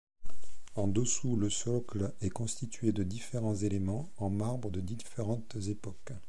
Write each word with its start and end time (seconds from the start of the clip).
En 0.73 0.87
dessous, 0.87 1.35
le 1.35 1.51
socle 1.51 2.11
est 2.21 2.31
constitué 2.31 2.91
de 2.91 3.03
différents 3.03 3.53
éléments 3.53 4.09
en 4.17 4.31
marbre 4.31 4.71
de 4.71 4.79
différentes 4.81 5.55
époques. 5.67 6.13